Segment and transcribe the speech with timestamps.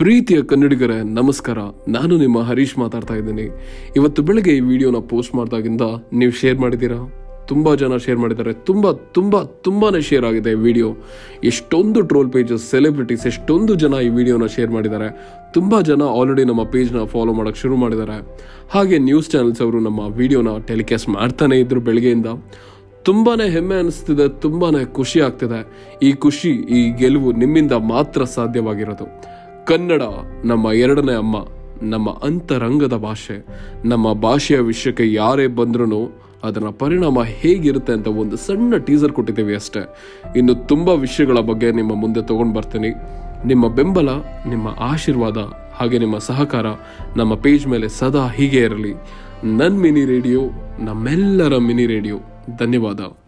[0.00, 1.58] ಪ್ರೀತಿಯ ಕನ್ನಡಿಗರೇ, ನಮಸ್ಕಾರ.
[1.88, 3.42] ನಾನು ನಿಮ್ಮ ಹರೀಶ್ ಮಾತಾಡ್ತಾ ಇದ್ದೀನಿ.
[3.96, 5.80] ಇವತ್ತು ಬೆಳಗ್ಗೆ ಈ ವಿಡಿಯೋನ ಪೋಸ್ಟ್ ಮಾಡಿದಾಗಿಂದ
[6.12, 6.96] ನೀವು ಶೇರ್ ಮಾಡಿದ್ದೀರಾ?
[7.48, 8.52] ತುಂಬ ಜನ ಶೇರ್ ಮಾಡಿದ್ದಾರೆ.
[8.52, 10.96] ತುಂಬ ತುಂಬ ತುಂಬಾ ಶೇರ್ ಆಗಿದೆ ವಿಡಿಯೋ.
[11.44, 15.08] ಎಷ್ಟೊಂದು ಟ್ರೋಲ್ ಪೇಜಸ್, ಸೆಲೆಬ್ರಿಟೀಸ್, ಎಷ್ಟೊಂದು ಜನ ಈ ವಿಡಿಯೋನ ಶೇರ್ ಮಾಡಿದ್ದಾರೆ.
[15.52, 18.46] ತುಂಬ ಜನ ಆಲ್ರೆಡಿ ನಮ್ಮ ಪೇಜ್ನ ಫಾಲೋ ಮಾಡೋಕೆ ಶುರು ಮಾಡಿದ್ದಾರೆ.
[18.70, 22.26] ಹಾಗೆ ನ್ಯೂಸ್ ಚಾನೆಲ್ಸ್ ಅವರು ನಮ್ಮ ವಿಡಿಯೋನ ಟೆಲಿಕಾಸ್ಟ್ ಮಾಡ್ತಾನೆ ಇದ್ರು ಬೆಳಗ್ಗೆಯಿಂದ.
[23.02, 25.60] ತುಂಬಾ ಹೆಮ್ಮೆ ಅನಿಸ್ತಿದೆ ತುಂಬಾ ಖುಷಿ ಆಗ್ತಿದೆ.
[26.02, 29.39] ಈ ಖುಷಿ, ಈ ಗೆಲುವು ನಿಮ್ಮಿಂದ ಮಾತ್ರ ಸಾಧ್ಯವಾಗಿರೋದು.
[29.70, 30.02] ಕನ್ನಡ
[30.44, 31.36] ನಮ್ಮ ಎರಡನೇ ಅಮ್ಮ,
[31.82, 33.46] ನಮ್ಮ ಅಂತರಂಗದ ಭಾಷೆ,
[33.84, 39.94] ನಮ್ಮ ಭಾಷೆಯ ವಿಷಯಕ್ಕೆ ಯಾರೇ ಬಂದ್ರೂ ಅದರ ಪರಿಣಾಮ ಹೇಗಿರುತ್ತೆ ಅಂತ ಒಂದು ಸಣ್ಣ ಟೀಸರ್ ಕೊಟ್ಟಿದ್ದೀವಿ ಅಷ್ಟೇ.
[40.36, 42.88] ಇನ್ನು ತುಂಬ ವಿಷಯಗಳ ಬಗ್ಗೆ ನಿಮ್ಮ ಮುಂದೆ ತಗೊಂಡು ಬರ್ತೀನಿ.
[43.46, 44.08] ನಿಮ್ಮ ಬೆಂಬಲ,
[44.48, 45.36] ನಿಮ್ಮ ಆಶೀರ್ವಾದ
[45.72, 46.66] ಹಾಗೆ ನಿಮ್ಮ ಸಹಕಾರ
[47.16, 48.92] ನಮ್ಮ ಪೇಜ್ ಮೇಲೆ ಸದಾ ಹೀಗೆ ಇರಲಿ.
[49.44, 50.40] ನನ್ನ ಮಿನಿ ರೇಡಿಯೋ,
[50.78, 52.16] ನಮ್ಮೆಲ್ಲರ ಮಿನಿ ರೇಡಿಯೋ.
[52.58, 53.19] ಧನ್ಯವಾದ.